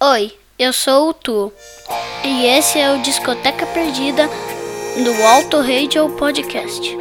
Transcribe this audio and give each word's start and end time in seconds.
Oi, 0.00 0.32
eu 0.56 0.72
sou 0.72 1.08
o 1.08 1.12
Tu 1.12 1.52
e 2.22 2.46
esse 2.46 2.78
é 2.78 2.92
o 2.92 3.02
Discoteca 3.02 3.66
Perdida 3.66 4.30
do 5.02 5.24
Alto 5.24 5.60
Radio 5.60 6.08
Podcast. 6.10 6.96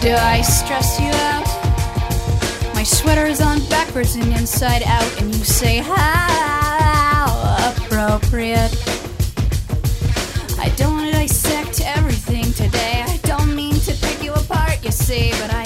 Do 0.00 0.14
I 0.14 0.40
stress 0.40 0.98
you 0.98 1.10
out? 1.10 1.46
My 2.74 2.84
sweater's 2.84 3.42
on 3.42 3.60
backwards 3.68 4.16
and 4.16 4.32
inside 4.32 4.82
out, 4.82 5.20
and 5.20 5.34
you 5.34 5.44
say, 5.44 5.80
How 5.80 6.75
appropriate. 8.16 8.72
I 10.58 10.72
don't 10.76 10.94
want 10.94 11.12
to 11.12 11.12
dissect 11.12 11.82
everything 11.84 12.44
today. 12.52 13.04
I 13.06 13.18
don't 13.24 13.54
mean 13.54 13.74
to 13.80 13.92
pick 13.92 14.22
you 14.22 14.32
apart, 14.32 14.82
you 14.82 14.90
see, 14.90 15.32
but 15.32 15.52
I 15.52 15.65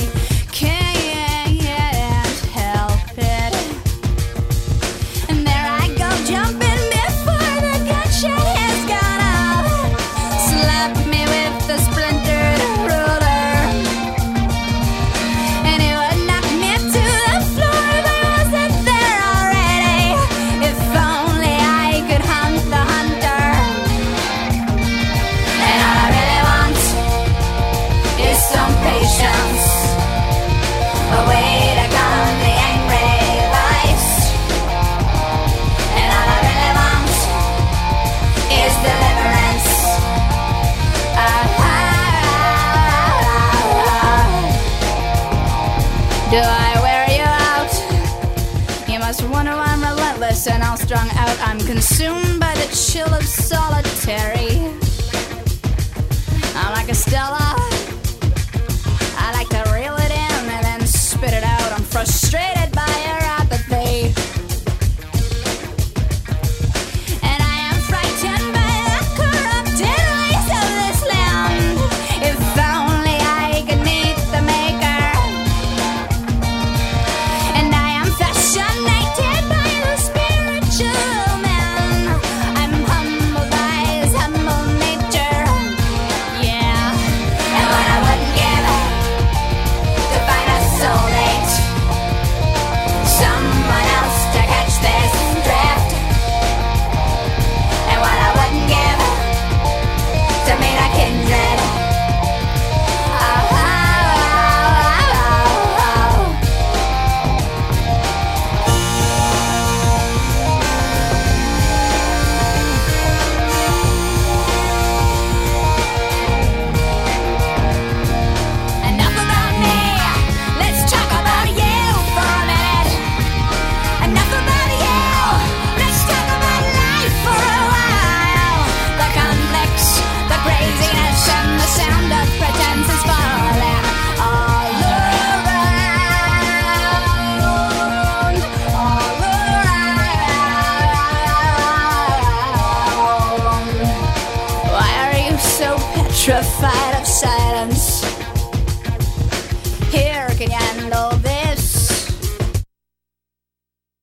chill 52.90 53.14
of 53.14 53.39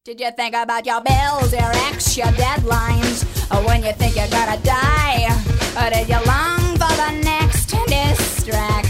Did 0.08 0.22
you 0.22 0.32
think 0.32 0.56
about 0.56 0.86
your 0.86 1.02
bills, 1.02 1.52
your 1.52 1.70
ex, 1.90 2.16
your 2.16 2.28
deadlines? 2.28 3.28
Or 3.52 3.62
when 3.68 3.84
you 3.84 3.92
think 3.92 4.16
you're 4.16 4.30
gonna 4.30 4.58
die? 4.64 5.28
Or 5.76 5.90
did 5.90 6.08
you 6.08 6.16
long 6.26 6.78
for 6.80 6.96
the 6.96 7.12
next 7.26 7.76
distraction? 7.88 8.87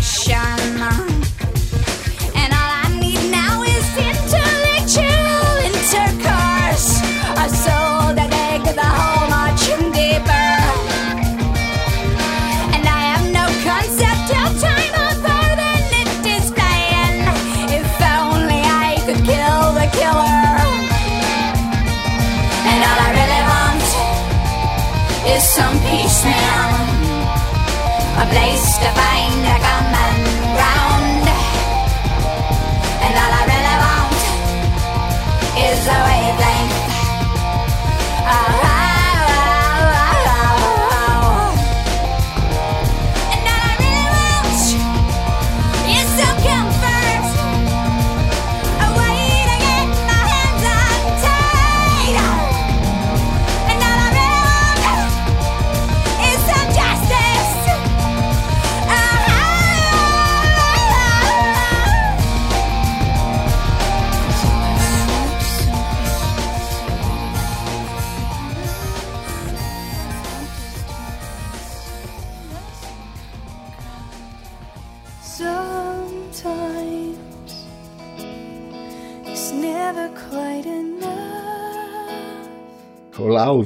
A 28.19 28.25
place 28.25 28.79
to 28.79 28.89
find 28.97 29.45
a 29.45 29.57
common 29.61 30.16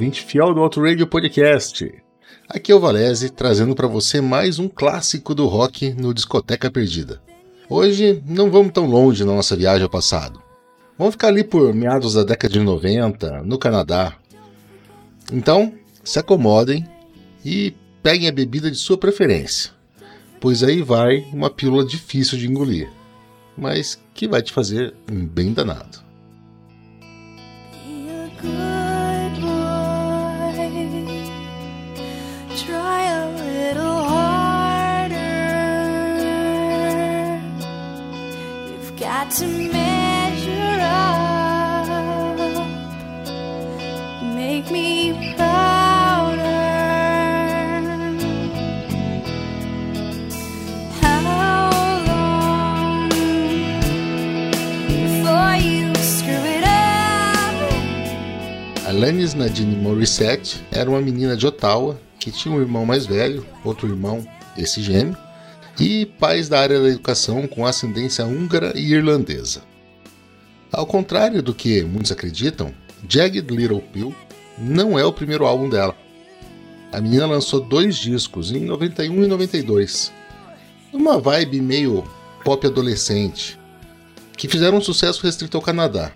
ouvinte 0.01 0.23
fiel 0.23 0.51
do 0.51 0.61
Auto 0.61 0.81
Radio 0.81 1.05
Podcast. 1.05 1.93
Aqui 2.49 2.71
é 2.71 2.75
o 2.75 2.79
Valese 2.79 3.29
trazendo 3.29 3.75
para 3.75 3.85
você 3.85 4.19
mais 4.19 4.57
um 4.57 4.67
clássico 4.67 5.35
do 5.35 5.45
rock 5.45 5.93
no 5.93 6.11
Discoteca 6.11 6.71
Perdida. 6.71 7.21
Hoje 7.69 8.19
não 8.25 8.49
vamos 8.49 8.73
tão 8.73 8.87
longe 8.87 9.23
na 9.23 9.35
nossa 9.35 9.55
viagem 9.55 9.83
ao 9.83 9.89
passado. 9.91 10.41
Vamos 10.97 11.13
ficar 11.13 11.27
ali 11.27 11.43
por 11.43 11.71
meados 11.71 12.15
da 12.15 12.23
década 12.23 12.51
de 12.51 12.59
90, 12.61 13.43
no 13.43 13.59
Canadá. 13.59 14.15
Então, 15.31 15.71
se 16.03 16.17
acomodem 16.17 16.83
e 17.45 17.71
peguem 18.01 18.27
a 18.27 18.31
bebida 18.31 18.71
de 18.71 18.77
sua 18.77 18.97
preferência, 18.97 19.69
pois 20.39 20.63
aí 20.63 20.81
vai 20.81 21.27
uma 21.31 21.51
pílula 21.51 21.85
difícil 21.85 22.39
de 22.39 22.47
engolir, 22.47 22.89
mas 23.55 24.01
que 24.15 24.27
vai 24.27 24.41
te 24.41 24.51
fazer 24.51 24.95
um 25.11 25.23
bem 25.27 25.53
danado. 25.53 26.10
Got 39.23 39.29
to? 39.29 39.61
Alanis 58.87 59.33
Nadine 59.33 59.77
Morissette 59.77 60.61
era 60.69 60.89
uma 60.89 60.99
menina 60.99 61.37
de 61.37 61.47
Ottawa 61.47 61.97
que 62.19 62.29
tinha 62.29 62.53
um 62.53 62.59
irmão 62.59 62.85
mais 62.85 63.05
velho, 63.05 63.45
outro 63.63 63.87
irmão, 63.87 64.23
esse 64.57 64.81
gêmeo, 64.81 65.17
e 65.79 66.05
pais 66.05 66.49
da 66.49 66.59
área 66.59 66.79
da 66.79 66.89
educação 66.89 67.47
com 67.47 67.65
ascendência 67.65 68.25
húngara 68.25 68.73
e 68.75 68.93
irlandesa. 68.93 69.61
Ao 70.71 70.85
contrário 70.85 71.41
do 71.41 71.53
que 71.53 71.83
muitos 71.83 72.11
acreditam, 72.11 72.73
Jagged 73.07 73.53
Little 73.53 73.81
Pill 73.81 74.15
não 74.57 74.97
é 74.97 75.03
o 75.03 75.13
primeiro 75.13 75.45
álbum 75.45 75.69
dela. 75.69 75.95
A 76.91 77.01
menina 77.01 77.25
lançou 77.25 77.59
dois 77.61 77.95
discos 77.95 78.51
em 78.51 78.65
91 78.65 79.23
e 79.23 79.27
92, 79.27 80.11
uma 80.93 81.19
vibe 81.19 81.61
meio 81.61 82.03
pop 82.43 82.65
adolescente, 82.65 83.59
que 84.37 84.47
fizeram 84.47 84.77
um 84.77 84.81
sucesso 84.81 85.23
restrito 85.23 85.57
ao 85.57 85.63
Canadá. 85.63 86.11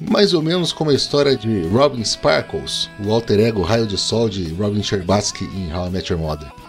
Mais 0.00 0.34
ou 0.34 0.42
menos 0.42 0.72
como 0.72 0.90
a 0.90 0.94
história 0.94 1.36
de 1.36 1.62
Robin 1.68 2.04
Sparkles, 2.04 2.90
o 3.04 3.12
alter 3.12 3.40
ego 3.40 3.62
raio 3.62 3.86
de 3.86 3.96
sol 3.96 4.28
de 4.28 4.52
Robin 4.54 4.82
Scherbatsky 4.82 5.44
em 5.44 5.72
How 5.72 5.86
I 5.86 5.90
Met 5.90 6.12
Your 6.12 6.20
Mother. 6.20 6.61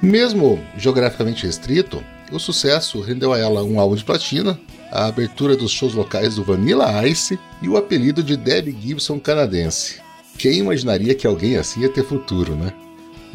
Mesmo 0.00 0.62
geograficamente 0.76 1.44
restrito, 1.44 2.02
o 2.30 2.38
sucesso 2.38 3.00
rendeu 3.00 3.32
a 3.32 3.38
ela 3.38 3.64
um 3.64 3.80
álbum 3.80 3.96
de 3.96 4.04
platina, 4.04 4.58
a 4.92 5.06
abertura 5.06 5.56
dos 5.56 5.70
shows 5.70 5.94
locais 5.94 6.36
do 6.36 6.44
Vanilla 6.44 7.06
Ice 7.08 7.38
e 7.60 7.68
o 7.68 7.76
apelido 7.76 8.22
de 8.22 8.36
Debbie 8.36 8.76
Gibson 8.80 9.18
canadense. 9.18 10.00
Quem 10.38 10.58
imaginaria 10.58 11.14
que 11.14 11.26
alguém 11.26 11.56
assim 11.56 11.80
ia 11.80 11.88
ter 11.88 12.04
futuro, 12.04 12.54
né? 12.54 12.72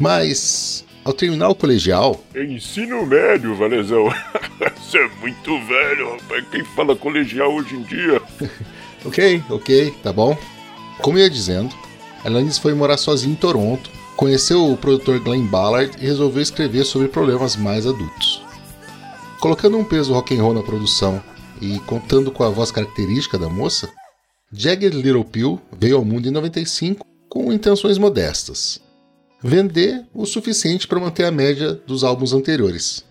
Mas, 0.00 0.84
ao 1.04 1.12
terminar 1.12 1.50
o 1.50 1.54
colegial, 1.54 2.24
Ensino 2.34 3.04
médio, 3.04 3.54
Valezão. 3.54 4.08
Você 4.80 4.98
é 4.98 5.08
muito 5.20 5.60
velho, 5.66 6.12
rapaz. 6.12 6.44
Quem 6.50 6.64
fala 6.64 6.96
colegial 6.96 7.52
hoje 7.54 7.74
em 7.76 7.82
dia? 7.82 8.22
Ok, 9.06 9.42
ok, 9.50 9.94
tá 10.02 10.10
bom. 10.10 10.34
Como 11.02 11.18
eu 11.18 11.24
ia 11.24 11.28
dizendo, 11.28 11.74
Alanis 12.24 12.56
foi 12.56 12.72
morar 12.72 12.96
sozinha 12.96 13.34
em 13.34 13.36
Toronto, 13.36 13.90
conheceu 14.16 14.70
o 14.70 14.76
produtor 14.76 15.20
Glenn 15.20 15.46
Ballard 15.46 15.96
e 16.00 16.06
resolveu 16.06 16.42
escrever 16.42 16.84
sobre 16.84 17.08
problemas 17.08 17.56
mais 17.56 17.86
adultos. 17.86 18.42
Colocando 19.40 19.76
um 19.76 19.84
peso 19.84 20.12
rock 20.12 20.36
and 20.36 20.42
roll 20.42 20.54
na 20.54 20.62
produção 20.62 21.22
e 21.60 21.78
contando 21.80 22.30
com 22.30 22.42
a 22.42 22.48
voz 22.48 22.70
característica 22.70 23.38
da 23.38 23.48
moça, 23.48 23.90
Jagged 24.52 24.96
Little 24.96 25.24
Pill 25.24 25.60
veio 25.78 25.96
ao 25.96 26.04
mundo 26.04 26.28
em 26.28 26.30
95 26.30 27.04
com 27.28 27.52
intenções 27.52 27.98
modestas. 27.98 28.80
Vender 29.42 30.06
o 30.14 30.24
suficiente 30.24 30.86
para 30.86 31.00
manter 31.00 31.24
a 31.24 31.30
média 31.30 31.74
dos 31.86 32.04
álbuns 32.04 32.32
anteriores. 32.32 33.04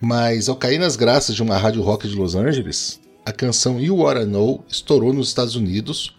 Mas 0.00 0.48
ao 0.48 0.56
cair 0.56 0.78
nas 0.78 0.96
graças 0.96 1.34
de 1.34 1.42
uma 1.42 1.58
rádio 1.58 1.82
rock 1.82 2.08
de 2.08 2.14
Los 2.14 2.34
Angeles, 2.34 3.00
a 3.26 3.32
canção 3.32 3.78
You 3.78 3.96
Wanna 3.96 4.24
Know 4.24 4.64
estourou 4.66 5.12
nos 5.12 5.28
Estados 5.28 5.56
Unidos 5.56 6.14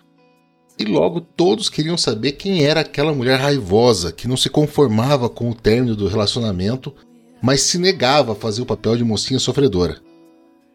e 0.78 0.86
logo 0.86 1.22
todos 1.22 1.70
queriam 1.70 1.98
saber 1.98 2.34
quem 2.34 2.64
era 2.64 2.82
aquela 2.82 3.14
mulher 3.14 3.40
raivosa 3.40 4.12
que 4.12 4.28
não 4.28 4.38
se 4.38 4.50
conformava 4.50 5.30
com 5.30 5.50
o 5.50 5.56
término 5.56 5.96
do 5.96 6.08
relacionamento, 6.08 6.94
mas 7.42 7.62
se 7.62 7.78
negava 7.78 8.32
a 8.34 8.36
fazer 8.36 8.62
o 8.62 8.66
papel 8.66 8.96
de 8.96 9.04
mocinha 9.04 9.40
sofredora. 9.40 10.02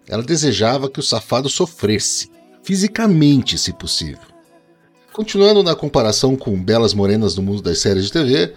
Ela 0.08 0.22
desejava 0.22 0.88
que 0.88 1.00
o 1.00 1.02
safado 1.02 1.48
sofresse, 1.48 2.30
fisicamente, 2.62 3.58
se 3.58 3.72
possível. 3.72 4.36
Continuando 5.12 5.62
na 5.62 5.74
comparação 5.74 6.36
com 6.36 6.62
belas 6.62 6.92
morenas 6.92 7.34
do 7.34 7.42
mundo 7.42 7.62
das 7.62 7.78
séries 7.78 8.04
de 8.04 8.12
TV, 8.12 8.54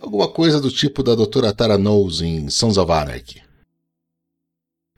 alguma 0.00 0.28
coisa 0.28 0.60
do 0.60 0.70
tipo 0.70 1.02
da 1.02 1.14
Doutora 1.14 1.52
Tara 1.52 1.78
Knowles 1.78 2.20
em 2.20 2.50
Sons 2.50 2.76
of 2.76 2.90
Anarchy. 2.90 3.42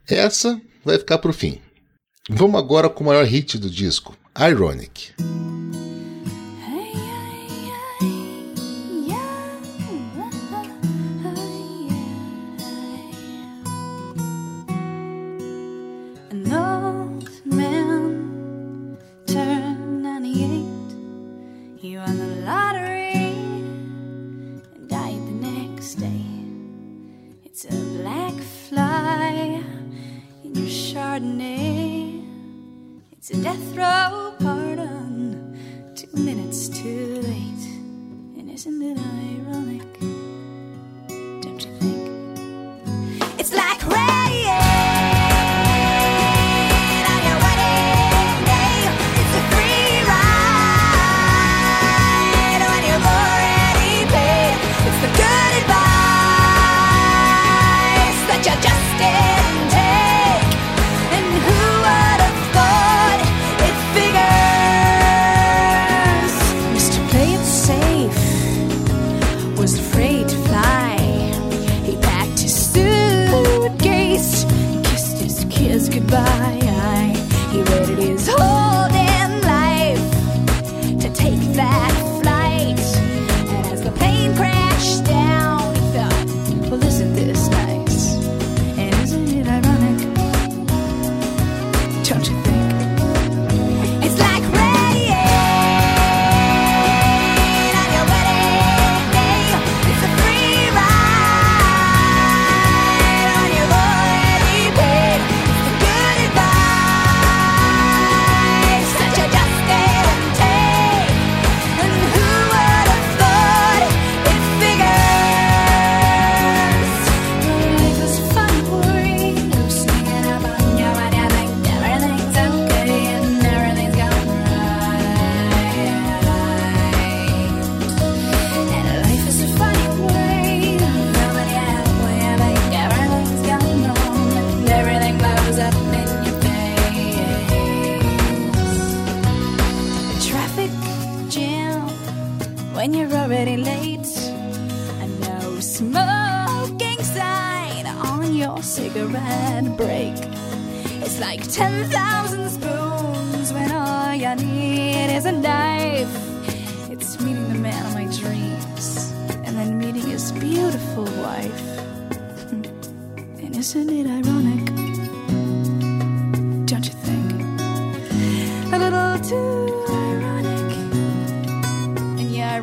Essa 0.08 0.60
vai 0.84 0.98
ficar 0.98 1.18
pro 1.18 1.32
fim. 1.32 1.60
Vamos 2.28 2.58
agora 2.58 2.88
com 2.88 3.04
o 3.04 3.06
maior 3.06 3.24
hit 3.24 3.58
do 3.58 3.68
disco, 3.68 4.16
Ironic. 4.36 5.14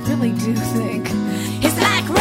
Really 0.07 0.31
do 0.31 0.53
think. 0.55 1.07
It's 1.63 1.79
like 1.79 2.20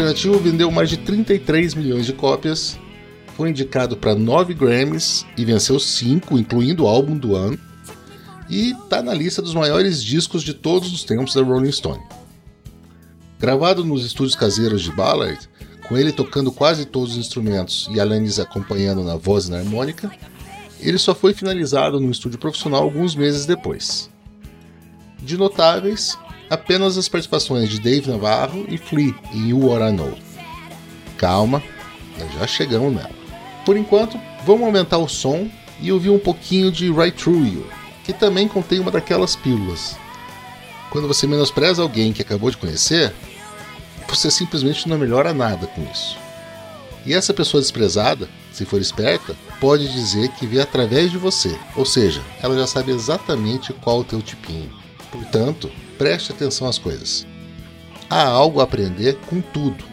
alternativo 0.00 0.38
vendeu 0.38 0.70
mais 0.70 0.88
de 0.88 0.96
33 0.96 1.74
milhões 1.74 2.06
de 2.06 2.14
cópias, 2.14 2.78
foi 3.36 3.50
indicado 3.50 3.98
para 3.98 4.14
9 4.14 4.54
Grammys 4.54 5.26
e 5.36 5.44
venceu 5.44 5.78
5, 5.78 6.38
incluindo 6.38 6.84
o 6.84 6.88
álbum 6.88 7.16
do 7.18 7.36
ano, 7.36 7.58
e 8.48 8.70
está 8.70 9.02
na 9.02 9.12
lista 9.12 9.42
dos 9.42 9.52
maiores 9.52 10.02
discos 10.02 10.42
de 10.42 10.54
todos 10.54 10.90
os 10.90 11.04
tempos 11.04 11.34
da 11.34 11.42
Rolling 11.42 11.70
Stone. 11.70 12.02
Gravado 13.38 13.84
nos 13.84 14.04
estúdios 14.04 14.34
caseiros 14.34 14.80
de 14.80 14.90
Ballard, 14.90 15.38
com 15.86 15.98
ele 15.98 16.12
tocando 16.12 16.50
quase 16.50 16.86
todos 16.86 17.12
os 17.12 17.18
instrumentos 17.18 17.86
e 17.92 18.00
Alanis 18.00 18.38
acompanhando 18.38 19.04
na 19.04 19.16
voz 19.16 19.46
e 19.46 19.50
na 19.50 19.58
harmônica, 19.58 20.10
ele 20.80 20.96
só 20.96 21.14
foi 21.14 21.34
finalizado 21.34 22.00
no 22.00 22.10
estúdio 22.10 22.38
profissional 22.38 22.82
alguns 22.82 23.14
meses 23.14 23.44
depois. 23.44 24.08
De 25.22 25.36
notáveis, 25.36 26.16
apenas 26.50 26.98
as 26.98 27.08
participações 27.08 27.68
de 27.70 27.80
Dave 27.80 28.10
Navarro 28.10 28.66
e 28.68 28.76
Flea 28.76 29.14
em 29.32 29.50
You 29.50 29.66
What 29.66 29.84
I 29.84 29.92
Know. 29.92 30.18
Calma, 31.16 31.62
nós 32.18 32.32
já 32.34 32.46
chegamos 32.48 32.92
nela. 32.92 33.14
Por 33.64 33.76
enquanto, 33.76 34.20
vamos 34.44 34.64
aumentar 34.64 34.98
o 34.98 35.08
som 35.08 35.48
e 35.80 35.92
ouvir 35.92 36.10
um 36.10 36.18
pouquinho 36.18 36.72
de 36.72 36.90
Right 36.90 37.12
Through 37.12 37.46
You, 37.46 37.66
que 38.04 38.12
também 38.12 38.48
contém 38.48 38.80
uma 38.80 38.90
daquelas 38.90 39.36
pílulas. 39.36 39.96
Quando 40.90 41.06
você 41.06 41.24
menospreza 41.26 41.82
alguém 41.82 42.12
que 42.12 42.22
acabou 42.22 42.50
de 42.50 42.56
conhecer, 42.56 43.14
você 44.08 44.28
simplesmente 44.28 44.88
não 44.88 44.98
melhora 44.98 45.32
nada 45.32 45.68
com 45.68 45.82
isso. 45.84 46.18
E 47.06 47.14
essa 47.14 47.32
pessoa 47.32 47.60
desprezada, 47.60 48.28
se 48.52 48.64
for 48.64 48.80
esperta, 48.80 49.36
pode 49.60 49.90
dizer 49.92 50.28
que 50.32 50.46
vê 50.46 50.60
através 50.60 51.12
de 51.12 51.16
você, 51.16 51.56
ou 51.76 51.86
seja, 51.86 52.20
ela 52.42 52.58
já 52.58 52.66
sabe 52.66 52.90
exatamente 52.90 53.72
qual 53.72 54.00
o 54.00 54.04
teu 54.04 54.20
tipinho. 54.20 54.70
Portanto, 55.12 55.70
preste 56.00 56.32
atenção 56.32 56.66
às 56.66 56.78
coisas. 56.78 57.26
Há 58.08 58.26
algo 58.26 58.60
a 58.60 58.64
aprender 58.64 59.18
com 59.26 59.42
tudo, 59.42 59.84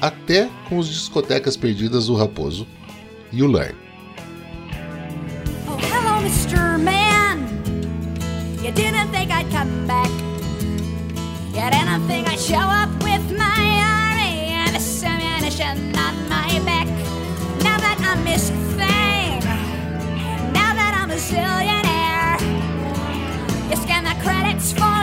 até 0.00 0.48
com 0.66 0.78
os 0.78 0.88
discotecas 0.88 1.58
perdidas 1.58 2.06
do 2.06 2.14
Raposo 2.14 2.66
e 3.30 3.42
o 3.42 3.46
Learn. 3.46 3.74
Oh, 5.68 5.76
hello, 5.76 6.22
Mr. 6.22 6.78
Man. 6.78 7.44
You 8.62 8.72
didn't 8.72 9.10
think 9.10 9.30
I'd 9.30 9.46
come 9.52 9.86
back. 9.86 10.08
Show 12.38 12.56
up 12.56 12.90
with 13.02 13.30
my 13.38 13.80
army 13.80 14.52
and 14.52 14.76
ammunition 14.76 15.94
on 15.96 16.28
my 16.28 16.58
back. 16.64 16.88
Now 17.62 17.78
that 17.78 17.98
I'm 18.00 18.24
Fame, 18.76 19.40
now 20.52 20.74
that 20.74 20.94
I'm 21.00 21.10
a 21.10 21.16
zillionaire, 21.16 22.40
you 23.70 23.76
scan 23.76 24.04
the 24.04 24.14
credits 24.22 24.72
for 24.72 24.93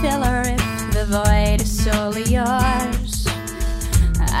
filler 0.00 0.42
if 0.44 0.92
the 0.92 1.04
void 1.06 1.60
is 1.60 1.84
solely 1.84 2.24
yours. 2.24 3.26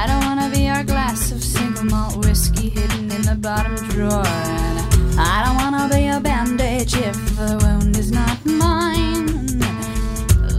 I 0.00 0.06
don't 0.06 0.24
wanna 0.28 0.50
be 0.54 0.62
your 0.62 0.84
glass 0.84 1.32
of 1.32 1.42
single 1.42 1.84
malt 1.84 2.24
whiskey 2.24 2.68
hidden 2.68 3.10
in 3.10 3.22
the 3.22 3.36
bottom 3.36 3.76
drawer. 3.88 4.26
And 4.26 5.20
I 5.20 5.36
don't 5.44 5.56
wanna 5.62 5.88
be 5.94 6.08
a 6.08 6.20
bandage 6.20 6.94
if 6.94 7.18
the 7.36 7.58
wound 7.62 7.96
is 7.96 8.10
not 8.10 8.44
mine. 8.44 9.26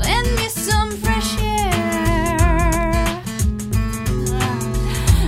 Lend 0.04 0.30
me 0.40 0.48
some 0.50 0.92
fresh 1.04 1.32
air. 1.42 2.40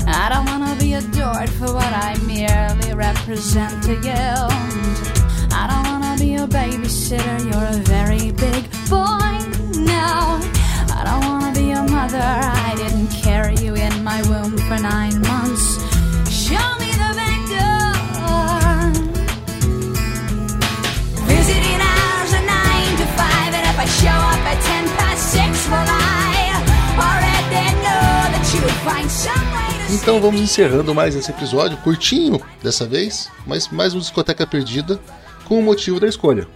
I 0.08 0.26
don't 0.32 0.46
wanna 0.52 0.76
be 0.80 0.94
adored 0.96 1.50
for 1.60 1.72
what 1.80 1.94
I 2.08 2.16
merely 2.26 2.94
represent 2.94 3.84
to 3.84 3.94
you. 4.10 4.40
I 5.62 5.64
don't 5.70 5.86
wanna 5.92 6.16
be 6.18 6.36
a 6.36 6.48
babysitter, 6.48 7.38
you're 7.50 7.70
a 7.80 7.82
very 7.96 8.32
big 8.32 8.64
boy 8.90 9.19
mother, 12.12 12.24
I 12.24 12.74
didn't 12.76 13.10
carry 13.10 13.56
you 13.58 13.76
in 13.76 14.04
my 14.04 14.22
womb 14.30 14.58
for 14.58 14.80
nine 14.80 15.22
months. 15.22 15.78
Show 16.32 16.68
me 16.80 16.92
the 16.94 17.12
back 17.20 17.42
door. 17.54 18.90
Visiting 21.28 21.80
hours 21.80 22.34
are 22.34 22.46
nine 22.46 22.94
to 22.98 23.06
five, 23.14 23.54
and 23.54 23.66
if 23.66 23.78
I 23.78 23.86
show 24.02 24.20
up 24.34 24.42
at 24.52 24.60
ten 24.66 24.86
past 24.98 25.24
six, 25.34 25.68
will 25.68 25.86
I 25.86 26.58
already 26.98 27.76
know 27.86 28.10
that 28.34 28.46
you 28.54 28.62
find 28.84 29.10
some 29.10 29.46
way 29.54 29.96
Então 29.96 30.20
vamos 30.20 30.42
encerrando 30.42 30.96
mais 30.96 31.16
esse 31.16 31.30
episódio, 31.30 31.78
curtinho 31.78 32.42
dessa 32.64 32.88
vez, 32.88 33.30
mas 33.46 33.68
mais 33.68 33.94
um 33.94 34.00
Discoteca 34.00 34.48
Perdida, 34.48 35.00
com 35.46 35.60
o 35.60 35.64
motivo 35.64 36.00
da 36.00 36.08
escolha. 36.08 36.48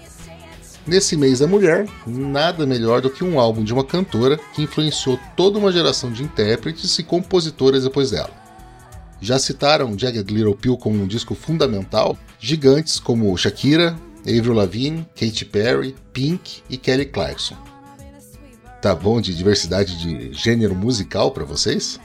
Nesse 0.86 1.16
mês 1.16 1.40
da 1.40 1.48
mulher, 1.48 1.88
nada 2.06 2.66
melhor 2.66 3.00
do 3.00 3.10
que 3.10 3.24
um 3.24 3.40
álbum 3.40 3.64
de 3.64 3.74
uma 3.74 3.86
cantora 3.86 4.38
que 4.54 4.64
influenciou 4.64 5.18
toda 5.36 5.58
uma 5.58 5.72
geração 5.72 6.12
de 6.12 6.24
intérpretes 6.24 7.00
e 7.00 7.04
compositoras 7.04 7.84
depois 7.84 8.12
dela. 8.12 8.32
Já 9.22 9.40
citaram 9.40 9.98
Jagged 9.98 10.34
Little 10.34 10.56
Pill 10.56 10.76
como 10.76 11.02
um 11.02 11.08
disco 11.08 11.34
fundamental, 11.34 12.18
gigantes 12.38 13.00
como 13.00 13.38
Shakira, 13.38 13.96
Avril 14.28 14.54
Lavigne, 14.54 15.08
Katy 15.16 15.46
Perry, 15.46 15.96
Pink 16.12 16.62
e 16.70 16.76
Kelly 16.76 17.06
Clarkson. 17.06 17.56
Tá 18.82 18.94
bom 18.94 19.22
de 19.22 19.34
diversidade 19.34 19.98
de 19.98 20.34
gênero 20.34 20.76
musical 20.76 21.32
para 21.32 21.46
vocês? 21.46 21.98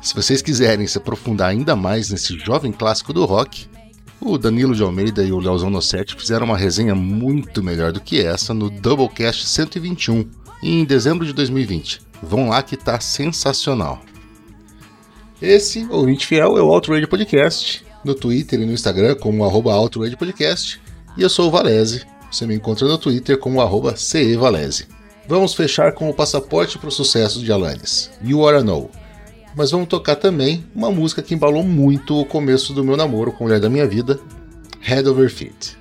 Se 0.00 0.14
vocês 0.14 0.40
quiserem 0.40 0.86
se 0.86 0.96
aprofundar 0.96 1.50
ainda 1.50 1.76
mais 1.76 2.08
nesse 2.08 2.38
jovem 2.38 2.72
clássico 2.72 3.12
do 3.12 3.26
rock, 3.26 3.68
o 4.24 4.38
Danilo 4.38 4.74
de 4.74 4.82
Almeida 4.82 5.22
e 5.22 5.30
o 5.30 5.38
Leozão 5.38 5.68
Nossetti 5.68 6.14
fizeram 6.14 6.46
uma 6.46 6.56
resenha 6.56 6.94
muito 6.94 7.62
melhor 7.62 7.92
do 7.92 8.00
que 8.00 8.20
essa 8.20 8.54
no 8.54 8.70
Doublecast 8.70 9.46
121, 9.46 10.28
em 10.62 10.84
dezembro 10.84 11.26
de 11.26 11.32
2020. 11.34 12.00
Vão 12.22 12.48
lá 12.48 12.62
que 12.62 12.76
tá 12.76 12.98
sensacional. 12.98 14.00
Esse, 15.42 15.86
ouvinte 15.90 16.26
fiel, 16.26 16.56
é 16.56 16.62
o 16.62 16.72
Outrage 16.72 17.06
Podcast, 17.06 17.84
no 18.02 18.14
Twitter 18.14 18.60
e 18.60 18.64
no 18.64 18.72
Instagram 18.72 19.14
como 19.16 19.44
arroba 19.44 19.74
Outrage 19.74 20.16
Podcast, 20.16 20.80
e 21.18 21.22
eu 21.22 21.28
sou 21.28 21.48
o 21.48 21.50
Valese, 21.50 22.06
você 22.30 22.46
me 22.46 22.54
encontra 22.54 22.88
no 22.88 22.98
Twitter 22.98 23.38
como 23.38 23.60
arroba 23.60 23.94
CEValese. 23.94 24.88
Vamos 25.28 25.54
fechar 25.54 25.92
com 25.92 26.10
o 26.10 26.14
passaporte 26.14 26.78
para 26.78 26.88
o 26.88 26.92
sucesso 26.92 27.40
de 27.40 27.52
Alanis, 27.52 28.10
You 28.22 28.40
Oughta 28.40 28.62
Know, 28.62 28.90
mas 29.54 29.70
vamos 29.70 29.88
tocar 29.88 30.16
também 30.16 30.64
uma 30.74 30.90
música 30.90 31.22
que 31.22 31.34
embalou 31.34 31.62
muito 31.62 32.20
o 32.20 32.24
começo 32.24 32.72
do 32.72 32.84
meu 32.84 32.96
namoro 32.96 33.32
com 33.32 33.44
a 33.44 33.46
mulher 33.46 33.60
da 33.60 33.70
minha 33.70 33.86
vida, 33.86 34.20
Head 34.80 35.08
Over 35.08 35.30
Feet. 35.30 35.76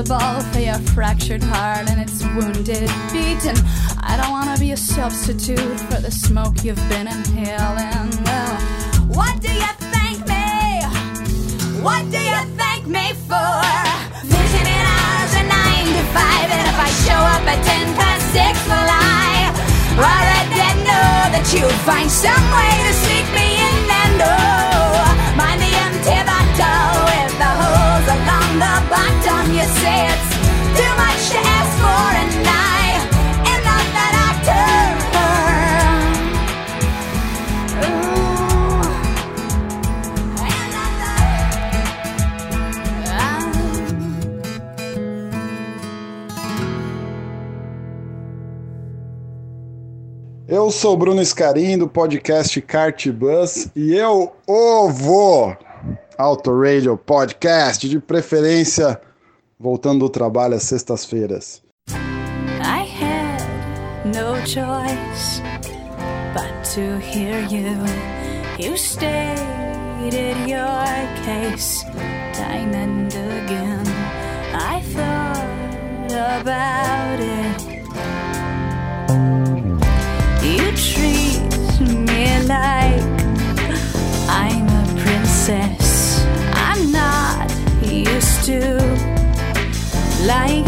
Responsible 0.00 0.52
for 0.52 0.60
your 0.60 0.78
fractured 0.94 1.42
heart 1.42 1.90
and 1.90 2.00
its 2.00 2.22
wounded 2.34 2.88
beat, 3.12 3.44
and 3.44 3.60
I 4.00 4.16
don't 4.16 4.30
wanna 4.30 4.56
be 4.58 4.72
a 4.72 4.76
substitute 4.76 5.80
for 5.88 6.00
the 6.00 6.10
smoke 6.10 6.64
you've 6.64 6.88
been 6.88 7.06
inhaling. 7.06 8.10
Well, 8.24 8.56
what 9.12 9.40
do 9.40 9.52
you 9.52 9.72
thank 9.92 10.18
me? 10.26 10.82
What 11.82 12.02
do 12.10 12.18
you 12.18 12.40
thank 12.56 12.86
me 12.86 13.12
for? 13.28 13.52
Visiting 14.24 14.80
hours 14.94 15.32
are 15.36 15.48
nine 15.48 15.86
to 15.96 16.04
five, 16.16 16.48
and 16.48 16.64
if 16.72 16.78
I 16.80 16.90
show 17.04 17.20
up 17.34 17.44
at 17.52 17.60
ten 17.64 17.86
past 17.96 18.24
six, 18.32 18.54
well, 18.68 18.88
I 18.88 19.52
already 20.00 20.80
know 20.88 21.12
that 21.34 21.46
you'll 21.52 21.80
find 21.84 22.10
some 22.10 22.44
way 22.56 22.72
to 22.88 22.92
sneak 23.04 23.26
me 23.36 23.48
in 23.68 23.90
and 24.04 24.22
oh, 24.24 25.36
mind 25.36 25.69
Eu 50.70 50.72
sou 50.72 50.96
Bruno 50.96 51.24
Scarim 51.24 51.78
do 51.78 51.88
podcast 51.88 52.60
Kart 52.60 53.08
Bus 53.08 53.68
e 53.74 53.94
eu 53.94 54.32
ovo 54.46 55.56
Auto 56.18 56.60
Radio 56.60 56.96
Podcast, 56.96 57.88
de 57.88 57.98
preferência 57.98 59.00
voltando 59.60 60.06
do 60.06 60.08
trabalho 60.08 60.54
às 60.54 60.62
sextas-feiras. 60.62 61.62
I 61.90 62.82
had 62.82 63.44
no 64.06 64.42
choice 64.46 65.42
but 66.32 66.64
to 66.74 66.98
hear 66.98 67.46
you. 67.50 67.76
You 68.58 68.76
stated 68.76 70.36
your 70.48 70.86
case 71.24 71.84
time 72.32 72.74
and 72.74 73.12
again. 73.12 73.84
I 74.54 74.80
thought 74.94 75.40
about 76.40 77.20
it. 77.20 77.80
You 80.42 80.72
treat 80.74 81.40
me 82.08 82.24
like 82.46 83.09
like 90.26 90.59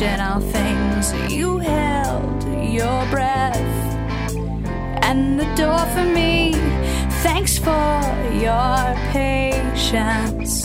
All 0.00 0.40
things 0.40 1.12
you 1.30 1.58
held 1.58 2.42
your 2.72 3.04
breath 3.10 3.56
and 5.02 5.38
the 5.38 5.44
door 5.54 5.78
for 5.94 6.02
me. 6.02 6.54
Thanks 7.22 7.58
for 7.58 8.00
your 8.32 8.96
patience. 9.12 10.64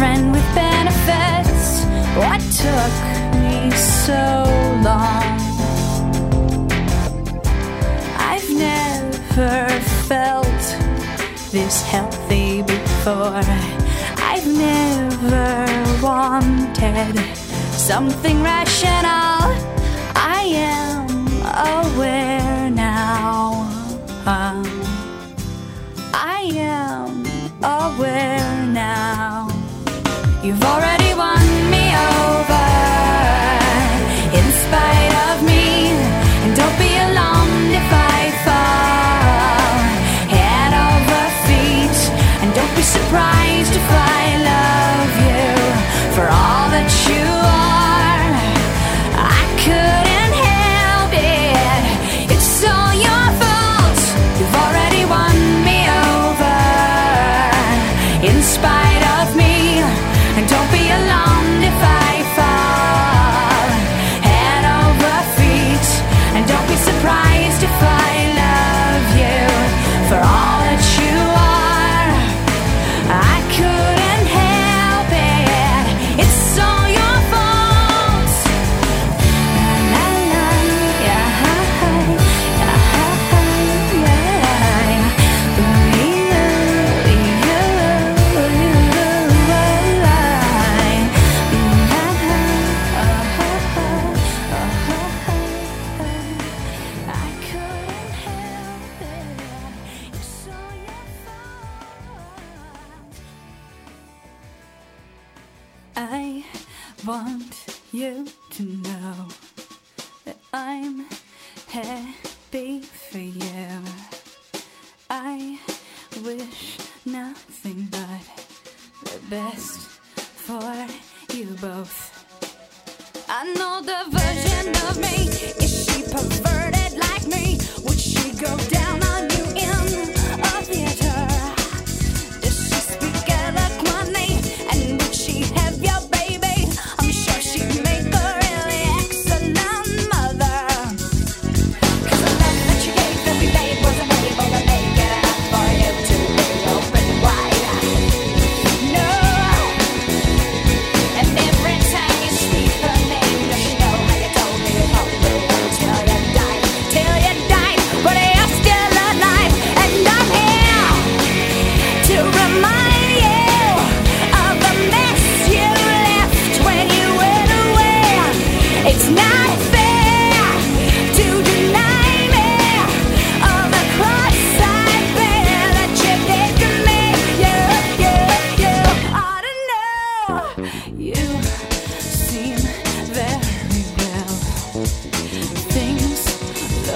friend 0.00 0.32
with 0.32 0.54
benefits. 0.54 1.84
What 2.20 2.40
took 2.64 2.94
me 3.42 3.70
so 4.06 4.22
long? 4.88 5.36
I've 8.30 8.48
never 8.48 9.68
felt 10.08 10.62
this 11.52 11.82
healthy 11.82 12.62
before. 12.62 13.44
I've 14.30 14.48
never 14.68 15.48
wanted 16.02 17.14
something 17.90 18.42
rational. 18.42 19.42
I 20.16 20.42
am 20.72 21.08
aware. 21.76 22.59
You've 30.50 30.64
already 30.64 31.14
won. 31.14 31.39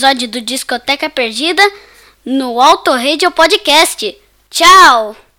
episódio 0.00 0.28
do 0.28 0.40
Discoteca 0.40 1.10
Perdida 1.10 1.62
no 2.24 2.58
Auto 2.58 2.90
Radio 2.92 3.30
Podcast. 3.30 4.16
Tchau! 4.48 5.14